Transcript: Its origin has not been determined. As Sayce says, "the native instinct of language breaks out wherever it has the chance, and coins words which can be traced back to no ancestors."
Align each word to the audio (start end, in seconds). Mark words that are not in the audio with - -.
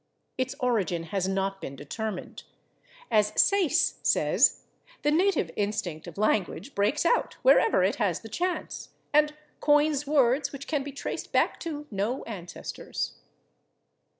Its 0.35 0.55
origin 0.59 1.03
has 1.03 1.27
not 1.27 1.61
been 1.61 1.75
determined. 1.75 2.41
As 3.11 3.39
Sayce 3.39 3.99
says, 4.01 4.63
"the 5.03 5.11
native 5.11 5.51
instinct 5.55 6.07
of 6.07 6.17
language 6.17 6.73
breaks 6.73 7.05
out 7.05 7.35
wherever 7.43 7.83
it 7.83 7.97
has 7.97 8.21
the 8.21 8.27
chance, 8.27 8.89
and 9.13 9.35
coins 9.59 10.07
words 10.07 10.51
which 10.51 10.65
can 10.65 10.81
be 10.81 10.91
traced 10.91 11.31
back 11.31 11.59
to 11.59 11.85
no 11.91 12.23
ancestors." 12.23 13.19